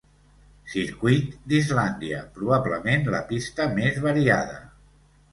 Circuit 0.75 1.33
d'Islàndia, 1.51 2.21
probablement 2.37 3.05
la 3.15 3.19
pista 3.33 3.67
més 3.75 4.01
variada. 4.07 4.57